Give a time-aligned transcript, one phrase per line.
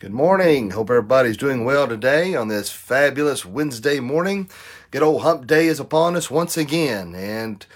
[0.00, 0.70] Good morning.
[0.70, 4.48] Hope everybody's doing well today on this fabulous Wednesday morning.
[4.90, 7.14] Good old hump day is upon us once again.
[7.14, 7.66] And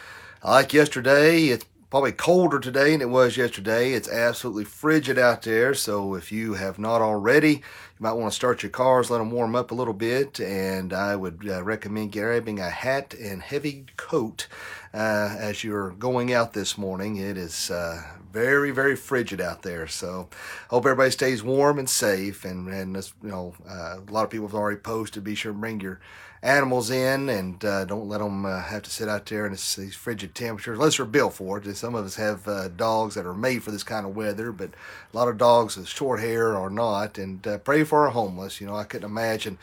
[0.42, 3.92] like yesterday, it's probably colder today than it was yesterday.
[3.92, 5.74] It's absolutely frigid out there.
[5.74, 7.60] So if you have not already,
[7.98, 10.40] you might want to start your cars, let them warm up a little bit.
[10.40, 14.48] And I would uh, recommend grabbing a hat and heavy coat
[14.92, 17.16] uh, as you're going out this morning.
[17.16, 19.86] It is uh, very, very frigid out there.
[19.86, 20.28] So,
[20.70, 22.44] hope everybody stays warm and safe.
[22.44, 25.22] And and you know, uh, a lot of people have already posted.
[25.22, 26.00] Be sure to bring your
[26.44, 29.76] animals in and uh, don't let them uh, have to sit out there in this,
[29.76, 31.74] these frigid temperatures unless they're built for it.
[31.74, 35.16] Some of us have dogs that are made for this kind of weather, but a
[35.16, 37.16] lot of dogs with short hair are not.
[37.16, 38.60] And uh, for our homeless.
[38.60, 39.58] You know, I couldn't imagine,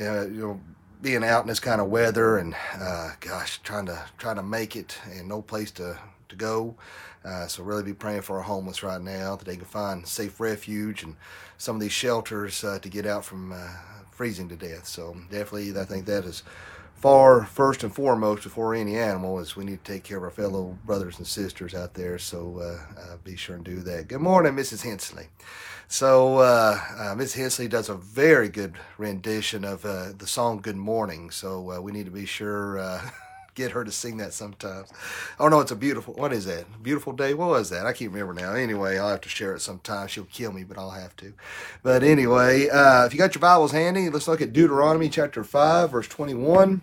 [0.00, 0.60] uh, you know
[1.04, 4.74] being out in this kind of weather and uh, gosh, trying to trying to make
[4.74, 5.98] it and no place to
[6.30, 6.74] to go.
[7.24, 10.40] Uh, so really be praying for our homeless right now that they can find safe
[10.40, 11.16] refuge and
[11.58, 13.68] some of these shelters uh, to get out from uh,
[14.10, 14.86] freezing to death.
[14.86, 16.42] So definitely, I think that is
[17.04, 20.30] far first and foremost before any animal is we need to take care of our
[20.30, 22.16] fellow brothers and sisters out there.
[22.16, 24.08] So uh, uh, be sure and do that.
[24.08, 24.84] Good morning, Mrs.
[24.84, 25.26] Hensley.
[25.86, 27.34] So uh, uh, Ms.
[27.34, 31.92] Hensley does a very good rendition of uh, the song "Good Morning." So uh, we
[31.92, 33.10] need to be sure uh,
[33.54, 34.90] get her to sing that sometimes.
[35.38, 36.14] Oh no, it's a beautiful.
[36.14, 36.82] What is that?
[36.82, 37.34] Beautiful day.
[37.34, 37.84] What was that?
[37.84, 38.54] I can't remember now.
[38.54, 40.08] Anyway, I'll have to share it sometime.
[40.08, 41.34] She'll kill me, but I'll have to.
[41.82, 45.90] But anyway, uh, if you got your Bibles handy, let's look at Deuteronomy chapter five,
[45.90, 46.80] verse twenty-one.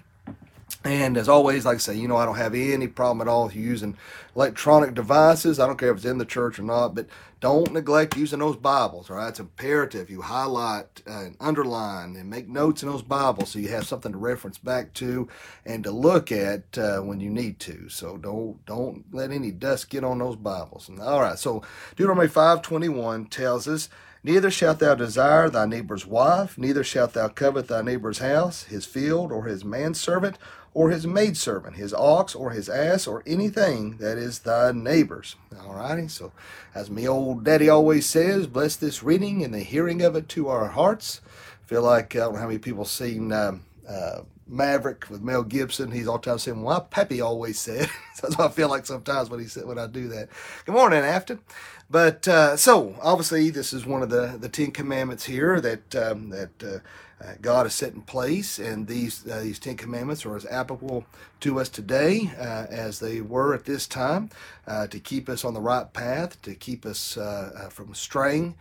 [0.83, 3.45] And as always, like I say, you know, I don't have any problem at all
[3.45, 3.97] with using
[4.35, 5.59] electronic devices.
[5.59, 7.05] I don't care if it's in the church or not, but
[7.39, 9.29] don't neglect using those Bibles, all right?
[9.29, 10.09] It's imperative.
[10.09, 14.17] You highlight and underline and make notes in those Bibles so you have something to
[14.17, 15.27] reference back to
[15.65, 17.87] and to look at uh, when you need to.
[17.89, 20.89] So don't don't let any dust get on those Bibles.
[20.99, 21.61] All right, so
[21.95, 23.87] Deuteronomy 5.21 tells us,
[24.23, 28.85] Neither shalt thou desire thy neighbor's wife, neither shalt thou covet thy neighbor's house, his
[28.85, 30.37] field, or his manservant,
[30.73, 35.35] or his maidservant, his ox, or his ass, or anything that is thy neighbor's.
[35.59, 36.31] All righty, so
[36.75, 40.49] as me old daddy always says, bless this reading and the hearing of it to
[40.49, 41.21] our hearts.
[41.63, 45.43] I feel like, I don't know how many people seen um, uh, Maverick with Mel
[45.43, 45.91] Gibson.
[45.91, 47.89] He's all the time saying, "Well, Pappy always said."
[48.21, 50.29] That's what I feel like sometimes when he said when I do that.
[50.65, 51.39] Good morning, Afton.
[51.91, 56.29] But uh, so obviously, this is one of the the Ten Commandments here that um,
[56.29, 56.79] that uh,
[57.21, 61.05] uh, God has set in place, and these uh, these Ten Commandments are as applicable
[61.41, 64.29] to us today uh, as they were at this time,
[64.89, 67.17] to keep us on the right path, to keep us
[67.69, 68.55] from straying,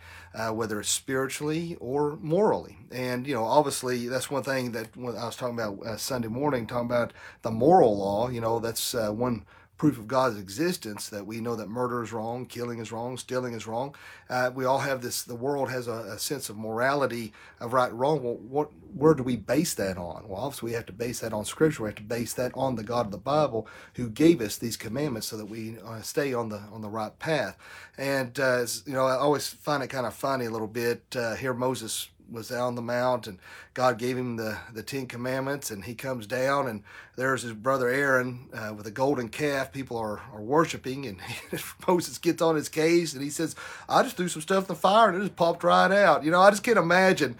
[0.51, 2.79] whether it's spiritually or morally.
[2.91, 6.67] And you know, obviously, that's one thing that when I was talking about Sunday morning,
[6.67, 7.13] talking about
[7.43, 8.27] the moral law.
[8.27, 9.45] You know, that's one
[9.81, 13.55] proof of God's existence that we know that murder is wrong, killing is wrong, stealing
[13.55, 13.95] is wrong.
[14.29, 15.23] Uh, we all have this.
[15.23, 18.21] The world has a, a, sense of morality of right and wrong.
[18.21, 20.27] Well, what where do we base that on?
[20.27, 21.81] Well, obviously we have to base that on Scripture.
[21.81, 24.77] We have to base that on the God of the Bible, who gave us these
[24.77, 27.57] commandments so that we uh, stay on the on the right path.
[27.97, 31.15] And uh, you know, I always find it kind of funny a little bit.
[31.15, 33.39] Uh, here Moses was on the mount and
[33.73, 36.83] God gave him the, the Ten Commandments and he comes down and
[37.15, 41.19] there's his brother Aaron uh, with a golden calf people are, are worshiping and
[41.87, 43.55] Moses gets on his case and he says,
[43.89, 46.23] I just threw some stuff in the fire and it just popped right out.
[46.23, 47.37] You know, I just can't imagine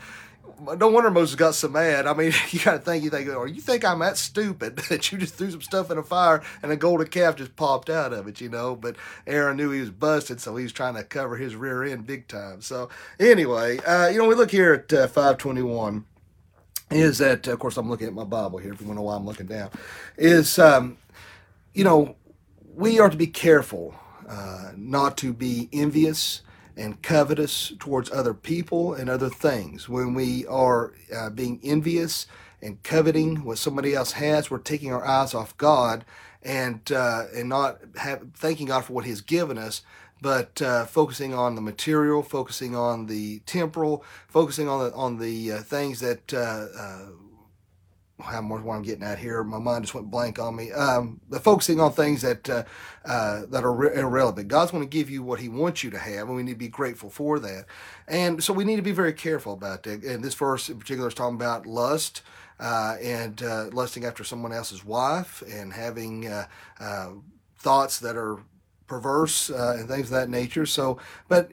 [0.77, 2.05] no wonder Moses got so mad.
[2.07, 5.11] I mean, you got to think, you think, or you think I'm that stupid that
[5.11, 8.13] you just threw some stuff in a fire and a golden calf just popped out
[8.13, 8.75] of it, you know?
[8.75, 8.95] But
[9.25, 12.27] Aaron knew he was busted, so he was trying to cover his rear end big
[12.27, 12.61] time.
[12.61, 12.89] So
[13.19, 16.05] anyway, uh, you know, we look here at uh, 521
[16.91, 18.73] is that, of course, I'm looking at my Bible here.
[18.73, 19.69] If you want to know why I'm looking down,
[20.17, 20.97] is um,
[21.73, 22.15] you know,
[22.75, 23.95] we are to be careful
[24.27, 26.41] uh, not to be envious
[26.77, 29.89] and covetous towards other people and other things.
[29.89, 32.27] When we are uh, being envious
[32.61, 36.05] and coveting what somebody else has, we're taking our eyes off God
[36.43, 39.81] and uh, and not have, thanking God for what He's given us,
[40.21, 45.51] but uh, focusing on the material, focusing on the temporal, focusing on the on the
[45.53, 47.05] uh, things that uh, uh,
[48.21, 49.43] how much what I'm getting at here.
[49.43, 50.71] My mind just went blank on me.
[50.71, 52.63] Um, focusing on things that uh,
[53.05, 54.47] uh, that are re- irrelevant.
[54.47, 56.57] God's going to give you what He wants you to have, and we need to
[56.57, 57.65] be grateful for that.
[58.07, 60.03] And so we need to be very careful about that.
[60.03, 62.21] And this verse in particular is talking about lust.
[62.59, 66.45] Uh, and uh, lusting after someone else's wife and having uh,
[66.79, 67.09] uh,
[67.57, 68.37] thoughts that are
[68.85, 70.67] perverse and things of that nature.
[70.67, 71.49] So, but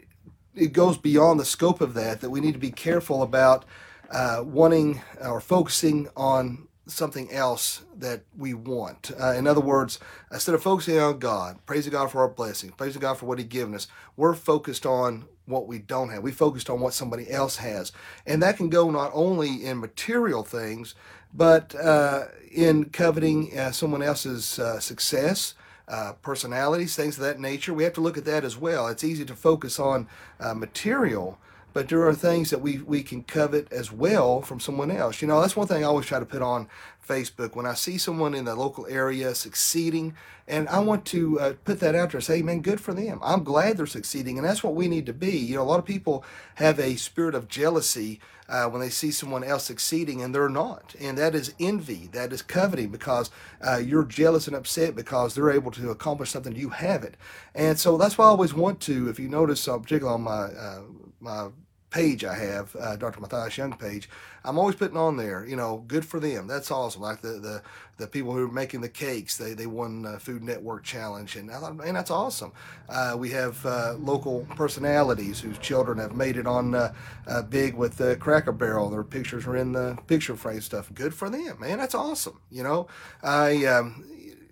[0.55, 2.21] it goes beyond the scope of that.
[2.21, 3.65] That we need to be careful about
[4.11, 9.11] uh, wanting or focusing on something else that we want.
[9.21, 9.99] Uh, in other words,
[10.33, 13.49] instead of focusing on God, praising God for our blessings, praising God for what He's
[13.49, 16.23] given us, we're focused on what we don't have.
[16.23, 17.93] We focused on what somebody else has.
[18.27, 20.95] And that can go not only in material things,
[21.33, 25.55] but uh, in coveting uh, someone else's uh, success,
[25.89, 27.73] uh, personalities, things of that nature.
[27.73, 28.89] We have to look at that as well.
[28.89, 30.07] It's easy to focus on
[30.39, 31.39] uh, material,
[31.73, 35.23] but there are things that we, we can covet as well from someone else.
[35.23, 36.69] You know, that's one thing I always try to put on
[37.09, 40.15] Facebook when I see someone in the local area succeeding,
[40.47, 42.21] and I want to uh, put that out there.
[42.21, 43.19] Say, man, good for them.
[43.23, 45.37] I'm glad they're succeeding, and that's what we need to be.
[45.37, 46.25] You know, a lot of people
[46.57, 50.95] have a spirit of jealousy uh, when they see someone else succeeding and they're not,
[51.01, 52.09] and that is envy.
[52.13, 53.31] That is coveting because
[53.67, 57.17] uh, you're jealous and upset because they're able to accomplish something you haven't.
[57.55, 59.09] And so that's why I always want to.
[59.09, 60.83] If you notice, uh, particularly on my uh,
[61.21, 61.49] my
[61.91, 63.21] page I have, uh, Dr.
[63.21, 64.09] Matthias Young page,
[64.45, 66.47] I'm always putting on there, you know, good for them.
[66.47, 67.03] That's awesome.
[67.03, 67.63] Like the the,
[67.97, 71.51] the people who are making the cakes, they, they won the Food Network Challenge, and
[71.51, 72.53] I thought, man, that's awesome.
[72.89, 76.95] Uh, we have uh, local personalities whose children have made it on uh,
[77.27, 78.91] uh big with the Cracker Barrel.
[78.91, 80.93] Their pictures are in the picture frame stuff.
[80.95, 81.79] Good for them, man.
[81.79, 82.41] That's awesome.
[82.51, 82.87] You know,
[83.23, 84.05] I um,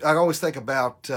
[0.05, 1.11] I always think about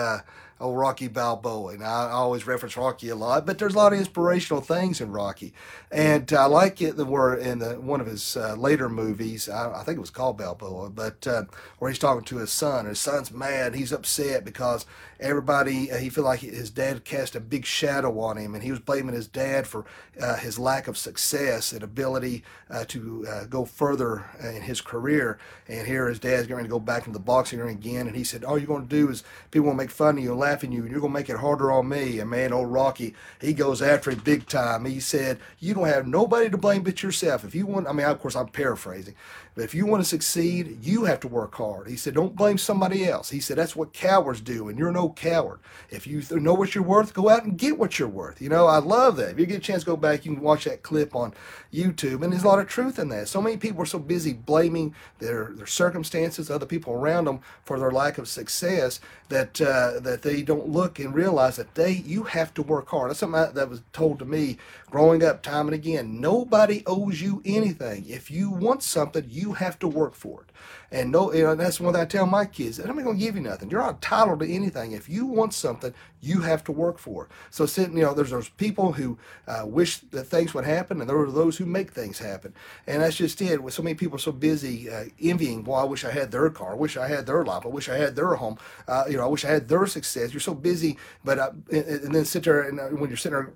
[0.59, 3.45] oh Rocky Balboa, and I always reference Rocky a lot.
[3.45, 5.53] But there's a lot of inspirational things in Rocky,
[5.91, 6.97] and I like it.
[6.97, 10.09] The where in the one of his uh, later movies, I, I, think it was
[10.09, 11.43] called Balboa, but uh,
[11.79, 12.85] where he's talking to his son.
[12.85, 13.75] His son's mad.
[13.75, 14.85] He's upset because
[15.19, 18.71] everybody uh, he felt like his dad cast a big shadow on him, and he
[18.71, 19.85] was blaming his dad for
[20.21, 25.37] uh, his lack of success and ability uh, to uh, go further in his career.
[25.67, 28.23] And here his dad's going to go back into the boxing ring again, and he
[28.23, 30.71] said, "All you're going to do is people will make fun of you and laughing
[30.71, 32.19] you, and you're going to make it harder on me.
[32.19, 34.85] And man, old Rocky, he goes after it big time.
[34.85, 37.43] He said, You don't have nobody to blame but yourself.
[37.43, 39.15] If you want, I mean, of course, I'm paraphrasing,
[39.55, 41.87] but if you want to succeed, you have to work hard.
[41.87, 43.29] He said, Don't blame somebody else.
[43.29, 45.59] He said, That's what cowards do, and you're no coward.
[45.89, 48.41] If you know what you're worth, go out and get what you're worth.
[48.41, 49.31] You know, I love that.
[49.31, 51.33] If you get a chance go back, you can watch that clip on
[51.73, 53.27] YouTube, and there's a lot of truth in that.
[53.27, 57.79] So many people are so busy blaming their, their circumstances, other people around them for
[57.79, 62.23] their lack of success that uh, that they don't look and realize that they you
[62.23, 63.09] have to work hard.
[63.09, 64.57] That's something that was told to me
[64.89, 66.19] growing up time and again.
[66.19, 68.05] Nobody owes you anything.
[68.07, 70.49] If you want something, you have to work for it.
[70.91, 72.79] And no, you know, that's thing I tell my kids.
[72.79, 73.69] I'm not going to give you nothing.
[73.69, 74.91] You're not entitled to anything.
[74.99, 77.31] If you want something, you have to work for it.
[77.49, 79.17] So you know, there's those people who
[79.47, 82.53] uh, wish that things would happen, and there are those who make things happen.
[82.85, 83.63] And that's just it.
[83.63, 86.73] With so many people so busy uh, envying, well, I wish I had their car.
[86.73, 87.65] I wish I had their life.
[87.65, 88.57] I wish I had their home.
[88.87, 90.33] Uh, you know, I wish I had their success.
[90.33, 93.37] You're so busy, but uh, and, and, then sit there and uh, when you're sitting
[93.37, 93.53] there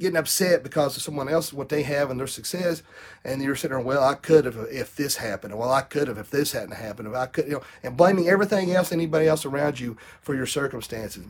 [0.00, 2.82] getting upset because of someone else what they have and their success,
[3.24, 6.18] and you're sitting there, well, I could have if this happened, well, I could have
[6.18, 9.44] if this hadn't happened, if I could, you know, and blaming everything else, anybody else
[9.44, 11.24] around you for your circumstances.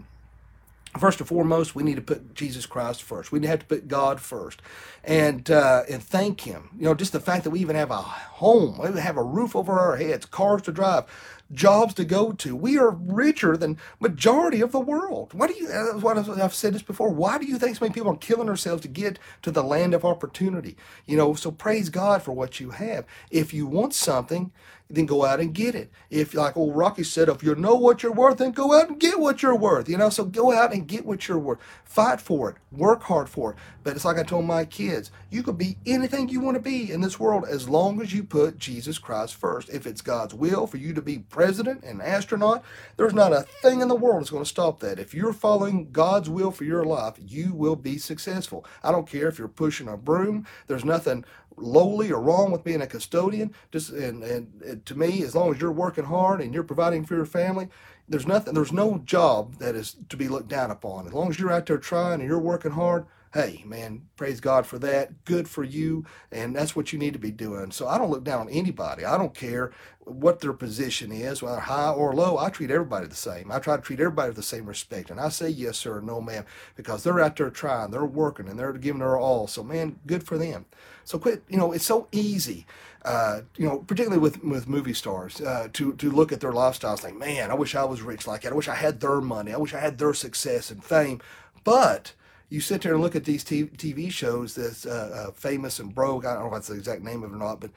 [0.99, 3.31] First and foremost, we need to put Jesus Christ first.
[3.31, 4.61] We have to put God first,
[5.05, 6.71] and uh, and thank Him.
[6.77, 9.55] You know, just the fact that we even have a home, we have a roof
[9.55, 11.05] over our heads, cars to drive,
[11.53, 12.55] jobs to go to.
[12.57, 15.35] We are richer than majority of the world.
[15.35, 15.69] Why do you?
[15.69, 17.11] Uh, what I've said this before.
[17.11, 19.95] Why do you think so many people are killing themselves to get to the land
[19.95, 20.77] of opportunity?
[21.07, 23.05] You know, so praise God for what you have.
[23.31, 24.53] If you want something,
[24.91, 25.91] then go out and get it.
[26.11, 28.99] If, like old Rocky said, if you know what you're worth, then go out and
[28.99, 29.89] get what you're worth.
[29.89, 31.61] You know, so go out and get what you're worth.
[31.85, 32.57] Fight for it.
[32.73, 33.59] Work hard for it.
[33.83, 36.91] But it's like I told my kids, you could be anything you want to be
[36.91, 39.69] in this world as long as you put Jesus Christ first.
[39.71, 42.65] If it's God's will for you to be president and astronaut,
[42.97, 44.99] there's not a thing in the world that's going to stop that.
[44.99, 48.67] If you're following God's will for your life, you will be successful.
[48.83, 50.47] I don't care if you're pushing a broom.
[50.67, 51.25] There's nothing
[51.57, 53.55] lowly or wrong with being a custodian.
[53.71, 57.05] Just and, and, and to me, as long as you're working hard and you're providing
[57.05, 57.69] for your family,
[58.09, 58.55] there's nothing.
[58.55, 61.07] There's no job that is to be looked down upon.
[61.07, 64.67] As long as you're out there trying and you're working hard, hey, man, praise God
[64.67, 65.25] for that.
[65.25, 66.05] Good for you.
[66.33, 67.71] And that's what you need to be doing.
[67.71, 69.05] So I don't look down on anybody.
[69.05, 69.71] I don't care
[70.01, 72.39] what their position is, whether high or low.
[72.39, 73.53] I treat everybody the same.
[73.53, 75.11] I try to treat everybody with the same respect.
[75.11, 76.45] And I say yes, sir, no, ma'am,
[76.75, 79.47] because they're out there trying, they're working, and they're giving their all.
[79.47, 80.67] So, man, good for them.
[81.05, 82.67] So quit, you know, it's so easy.
[83.05, 87.03] Uh, you know, particularly with with movie stars, uh, to to look at their lifestyles,
[87.03, 88.53] like, man, I wish I was rich like that.
[88.53, 89.55] I wish I had their money.
[89.55, 91.21] I wish I had their success and fame.
[91.65, 92.13] But
[92.51, 96.27] you sit there and look at these TV shows that's uh, uh, famous and broke.
[96.27, 97.71] I don't know what's the exact name of it or not, but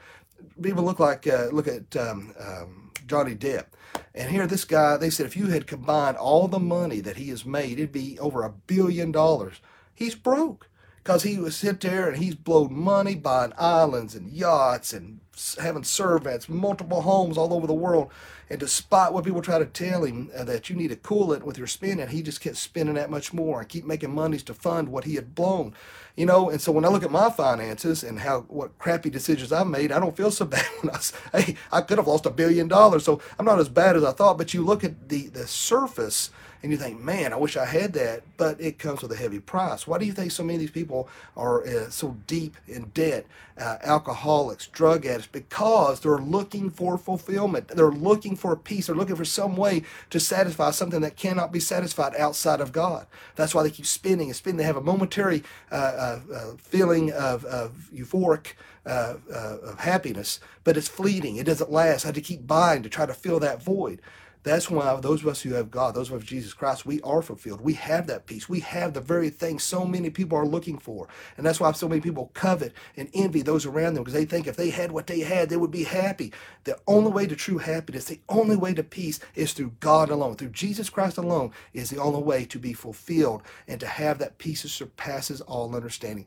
[0.60, 3.66] people look like uh, look at um, um, Johnny Depp.
[4.14, 7.28] And here, this guy, they said if you had combined all the money that he
[7.28, 9.60] has made, it'd be over a billion dollars.
[9.94, 14.92] He's broke because he was sit there and he's blowed money buying islands and yachts
[14.92, 15.20] and
[15.60, 18.10] having servants, multiple homes all over the world.
[18.50, 21.44] And despite what people try to tell him uh, that you need to cool it
[21.44, 24.54] with your spending, he just kept spending that much more and keep making monies to
[24.54, 25.74] fund what he had blown.
[26.14, 29.50] You know, and so when I look at my finances and how what crappy decisions
[29.50, 32.30] I've made, I don't feel so bad when I hey, I could have lost a
[32.30, 33.04] billion dollars.
[33.04, 34.38] So I'm not as bad as I thought.
[34.38, 36.30] But you look at the the surface
[36.64, 39.38] and you think, man, I wish I had that, but it comes with a heavy
[39.38, 39.86] price.
[39.86, 43.26] Why do you think so many of these people are uh, so deep in debt,
[43.58, 45.26] uh, alcoholics, drug addicts?
[45.30, 47.68] Because they're looking for fulfillment.
[47.68, 48.86] They're looking for peace.
[48.86, 53.06] They're looking for some way to satisfy something that cannot be satisfied outside of God.
[53.36, 54.56] That's why they keep spinning and spinning.
[54.56, 58.54] They have a momentary uh, uh, uh feeling of, of euphoric.
[58.86, 61.36] Uh, of happiness, but it's fleeting.
[61.36, 62.04] It doesn't last.
[62.04, 64.02] I had to keep buying to try to fill that void.
[64.44, 67.22] That's why those of us who have God, those of of Jesus Christ, we are
[67.22, 67.60] fulfilled.
[67.60, 68.48] We have that peace.
[68.48, 71.08] We have the very thing so many people are looking for.
[71.36, 74.46] And that's why so many people covet and envy those around them because they think
[74.46, 76.32] if they had what they had, they would be happy.
[76.64, 80.36] The only way to true happiness, the only way to peace is through God alone.
[80.36, 84.38] Through Jesus Christ alone is the only way to be fulfilled and to have that
[84.38, 86.26] peace that surpasses all understanding.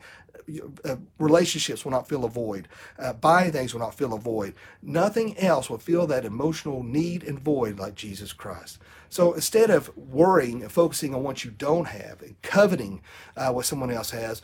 [0.86, 2.68] Uh, relationships will not fill a void.
[2.98, 4.54] Uh, buying things will not fill a void.
[4.82, 8.80] Nothing else will fill that emotional need and void like Jesus Christ.
[9.10, 13.02] So instead of worrying and focusing on what you don't have and coveting
[13.36, 14.42] uh, what someone else has,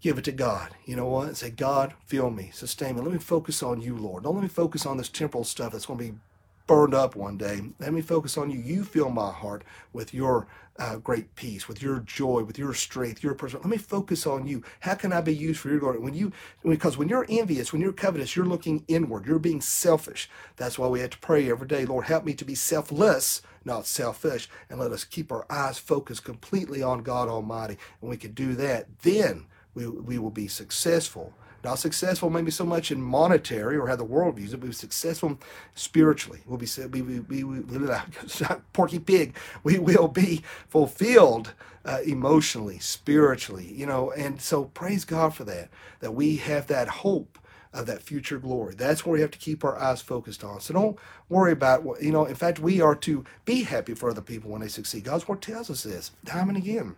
[0.00, 0.70] give it to God.
[0.84, 1.36] You know what?
[1.36, 3.02] Say, God, fill me, sustain me.
[3.02, 4.24] Let me focus on you, Lord.
[4.24, 6.18] Don't let me focus on this temporal stuff that's going to be
[6.66, 7.60] burned up one day.
[7.78, 8.58] Let me focus on you.
[8.58, 13.22] You fill my heart with your uh, great peace, with your joy, with your strength,
[13.22, 13.60] your person.
[13.60, 14.62] Let me focus on you.
[14.80, 15.98] How can I be used for your glory?
[15.98, 16.32] When you,
[16.64, 19.26] because when you're envious, when you're covetous, you're looking inward.
[19.26, 20.28] You're being selfish.
[20.56, 21.86] That's why we have to pray every day.
[21.86, 26.24] Lord, help me to be selfless, not selfish, and let us keep our eyes focused
[26.24, 27.78] completely on God Almighty.
[28.00, 29.00] And we can do that.
[29.02, 33.96] Then we, we will be successful not successful maybe so much in monetary or how
[33.96, 35.38] the world views it, but successful
[35.74, 36.40] spiritually.
[36.46, 37.88] We'll be, we, we, we, we
[38.72, 39.36] porky pig.
[39.62, 44.10] We will be fulfilled uh, emotionally, spiritually, you know.
[44.10, 45.70] And so praise God for that,
[46.00, 47.38] that we have that hope
[47.72, 48.74] of that future glory.
[48.74, 50.60] That's where we have to keep our eyes focused on.
[50.60, 50.98] So don't
[51.28, 54.50] worry about what, you know, in fact, we are to be happy for other people
[54.50, 55.04] when they succeed.
[55.04, 56.96] God's word tells us this time and again.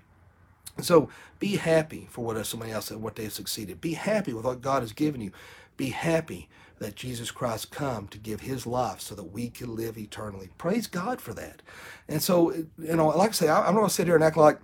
[0.81, 3.81] So be happy for what uh, somebody else said, what they have succeeded.
[3.81, 5.33] Be happy with what God has given you.
[5.77, 9.99] Be happy that Jesus Christ come to give his life so that we can live
[9.99, 10.51] eternally.
[10.59, 11.63] Praise God for that.
[12.09, 14.37] And so, you know, like I say, I'm not going to sit here and act
[14.37, 14.61] like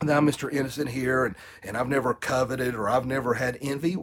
[0.00, 0.52] that I'm Mr.
[0.52, 3.96] Innocent here and, and I've never coveted or I've never had envy.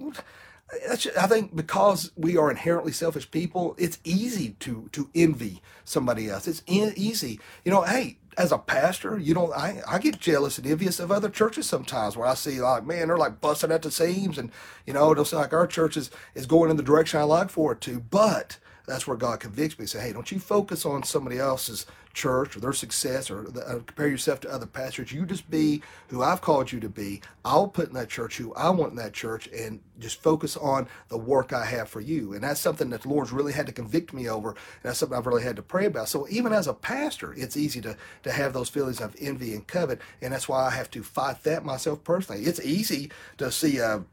[0.90, 6.48] I think because we are inherently selfish people, it's easy to to envy somebody else.
[6.48, 7.84] It's in, easy, you know.
[7.84, 11.68] Hey, as a pastor, you know, I, I get jealous and envious of other churches
[11.68, 14.52] sometimes where I see like, man, they're like busting at the seams and,
[14.86, 17.50] you know, it looks like our church is, is going in the direction I like
[17.50, 18.00] for it to.
[18.00, 19.86] But that's where God convicts me.
[19.86, 21.86] Say, hey, don't you focus on somebody else's
[22.18, 25.12] church or their success or uh, compare yourself to other pastors.
[25.12, 27.22] You just be who I've called you to be.
[27.46, 30.88] I'll put in that church who I want in that church and just focus on
[31.10, 32.34] the work I have for you.
[32.34, 34.50] And that's something that the Lord's really had to convict me over.
[34.50, 36.10] And that's something I've really had to pray about.
[36.10, 39.68] So even as a pastor, it's easy to, to have those feelings of envy and
[39.68, 40.02] covet.
[40.22, 42.44] And that's why I have to fight that myself personally.
[42.46, 44.04] It's easy to see a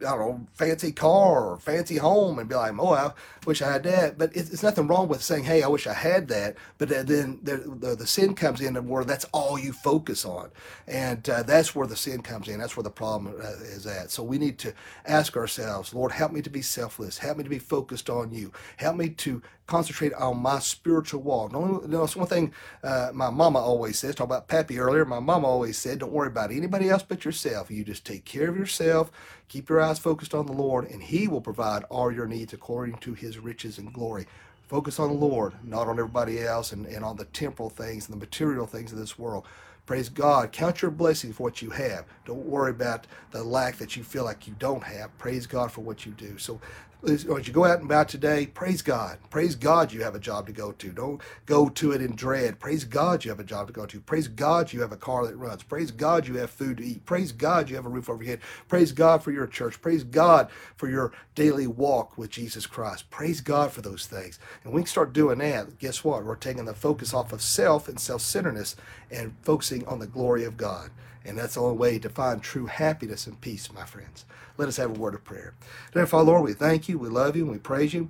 [0.00, 3.12] I don't know, fancy car or fancy home and be like, oh, I
[3.46, 4.18] wish I had that.
[4.18, 6.56] But it's, it's nothing wrong with saying, hey, I wish I had that.
[6.76, 10.50] But then the, the, the sin comes in where that's all you focus on.
[10.86, 12.60] And uh, that's where the sin comes in.
[12.60, 14.10] That's where the problem uh, is at.
[14.10, 14.74] So we need to
[15.06, 17.16] ask ourselves, Lord, help me to be selfless.
[17.16, 18.52] Help me to be focused on you.
[18.76, 21.52] Help me to concentrate on my spiritual walk.
[21.52, 22.52] You know, it's one thing
[22.84, 26.28] uh, my mama always says, talk about Pappy earlier, my mama always said, don't worry
[26.28, 27.70] about anybody else but yourself.
[27.70, 29.10] You just take care of yourself,
[29.48, 32.96] keep your eyes focused on the Lord, and He will provide all your needs according
[32.98, 34.26] to His riches and glory.
[34.68, 38.14] Focus on the Lord, not on everybody else and, and on the temporal things and
[38.14, 39.44] the material things of this world.
[39.86, 40.50] Praise God.
[40.50, 42.04] Count your blessings for what you have.
[42.24, 45.16] Don't worry about the lack that you feel like you don't have.
[45.18, 46.36] Praise God for what you do.
[46.38, 46.60] So
[47.08, 49.18] as oh, you go out and about today, praise God.
[49.30, 50.90] Praise God you have a job to go to.
[50.90, 52.58] Don't go to it in dread.
[52.58, 54.00] Praise God you have a job to go to.
[54.00, 55.62] Praise God you have a car that runs.
[55.62, 57.04] Praise God you have food to eat.
[57.04, 58.40] Praise God you have a roof over your head.
[58.68, 59.80] Praise God for your church.
[59.80, 63.10] Praise God for your daily walk with Jesus Christ.
[63.10, 64.38] Praise God for those things.
[64.64, 65.78] And we start doing that.
[65.78, 66.24] Guess what?
[66.24, 68.76] We're taking the focus off of self and self centeredness
[69.10, 70.90] and focusing on the glory of God.
[71.26, 74.24] And that's the only way to find true happiness and peace, my friends.
[74.56, 75.54] Let us have a word of prayer.
[75.92, 78.08] Father, Lord, we thank you, we love you, and we praise you.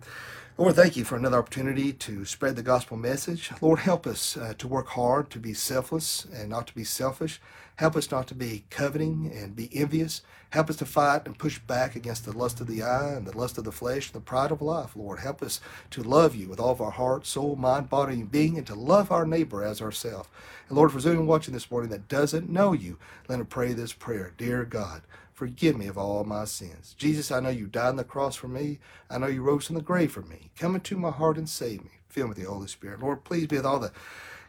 [0.58, 3.50] Lord, thank you for another opportunity to spread the gospel message.
[3.60, 7.40] Lord, help us uh, to work hard, to be selfless and not to be selfish.
[7.76, 10.22] Help us not to be coveting and be envious.
[10.50, 13.36] Help us to fight and push back against the lust of the eye and the
[13.36, 15.20] lust of the flesh and the pride of life, Lord.
[15.20, 18.56] Help us to love you with all of our heart, soul, mind, body, and being,
[18.56, 20.28] and to love our neighbor as ourselves.
[20.68, 23.92] And Lord, for anyone watching this morning that doesn't know you, let him pray this
[23.92, 24.32] prayer.
[24.38, 25.02] Dear God,
[25.36, 26.94] Forgive me of all my sins.
[26.96, 28.78] Jesus, I know you died on the cross for me.
[29.10, 30.48] I know you rose from the grave for me.
[30.58, 31.90] Come into my heart and save me.
[32.08, 33.00] Fill me with the Holy Spirit.
[33.00, 33.92] Lord, please be with all the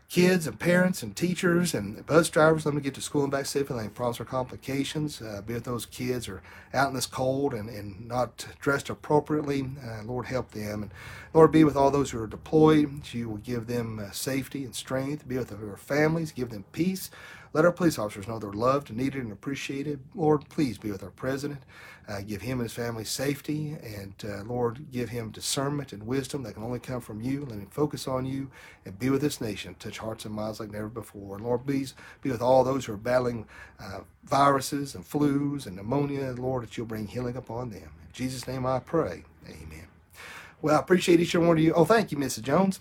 [0.10, 2.66] kids and parents and teachers and bus drivers.
[2.66, 3.76] Let them get to school and back safely.
[3.76, 5.22] Let them prosper complications.
[5.22, 6.42] Uh, be with those kids are
[6.74, 9.70] out in this cold and, and not dressed appropriately.
[9.86, 10.84] Uh, Lord, help them.
[10.84, 10.92] And
[11.34, 13.14] Lord, be with all those who are deployed.
[13.14, 15.28] You will give them uh, safety and strength.
[15.28, 16.32] Be with their families.
[16.32, 17.10] Give them peace.
[17.58, 20.00] Let our police officers know they're loved, needed, and appreciated.
[20.14, 21.64] Lord, please be with our president.
[22.08, 26.44] Uh, give him and his family safety, and uh, Lord, give him discernment and wisdom
[26.44, 27.46] that can only come from you.
[27.46, 28.52] Let him focus on you
[28.86, 29.76] and be with this nation.
[29.80, 31.38] Touch hearts and minds like never before.
[31.38, 33.48] And Lord, please be with all those who are battling
[33.80, 36.36] uh, viruses and flus and pneumonia.
[36.38, 37.82] Lord, that you'll bring healing upon them.
[37.82, 39.24] In Jesus' name I pray.
[39.48, 39.88] Amen.
[40.62, 41.74] Well, I appreciate each and one of you.
[41.74, 42.44] Oh, thank you, Mrs.
[42.44, 42.80] Jones.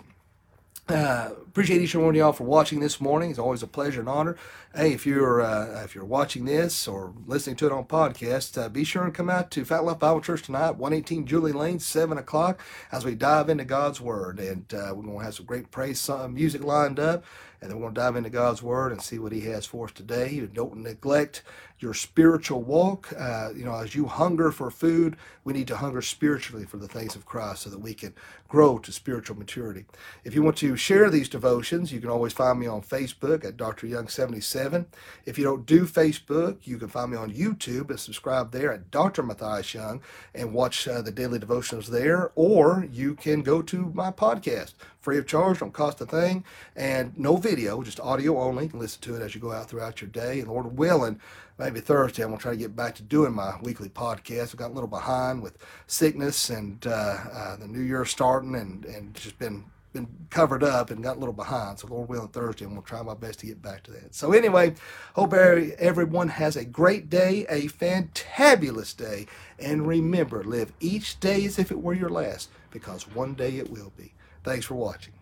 [1.57, 3.31] Appreciate each and one of y'all for watching this morning.
[3.31, 4.37] It's always a pleasure and honor.
[4.75, 8.69] Hey, if you're uh, if you're watching this or listening to it on podcast, uh,
[8.69, 12.15] be sure and come out to Faith Life Bible Church tonight, 118 Julie Lane, 7
[12.19, 12.61] o'clock,
[12.91, 14.39] as we dive into God's Word.
[14.39, 17.25] And uh, we're going to have some great praise music lined up.
[17.59, 19.85] And then we're going to dive into God's Word and see what He has for
[19.85, 20.39] us today.
[20.53, 21.41] Don't neglect
[21.79, 23.11] your spiritual walk.
[23.17, 26.87] Uh, you know, as you hunger for food, we need to hunger spiritually for the
[26.87, 28.13] things of Christ so that we can
[28.47, 29.85] grow to spiritual maturity.
[30.23, 33.55] If you want to share these devotions, you can always find me on Facebook at
[33.55, 33.87] Dr.
[33.87, 34.85] Young 77.
[35.25, 38.91] If you don't do Facebook, you can find me on YouTube and subscribe there at
[38.91, 39.23] Dr.
[39.23, 40.01] Matthias Young
[40.35, 42.31] and watch uh, the daily devotions there.
[42.35, 46.43] Or you can go to my podcast, free of charge, don't cost a thing,
[46.75, 48.65] and no video, just audio only.
[48.65, 50.41] You can listen to it as you go out throughout your day.
[50.41, 51.21] And Lord willing,
[51.57, 54.53] maybe Thursday, I'm going to try to get back to doing my weekly podcast.
[54.53, 58.83] I got a little behind with sickness and uh, uh, the new year starting and,
[58.83, 59.63] and just been
[59.93, 61.79] been covered up and got a little behind.
[61.79, 64.13] So Lord willing, Thursday, I'm to try my best to get back to that.
[64.13, 64.75] So anyway,
[65.15, 69.27] hope everyone has a great day, a fantabulous day.
[69.59, 73.71] And remember, live each day as if it were your last, because one day it
[73.71, 74.13] will be.
[74.43, 75.16] Thanks for watching.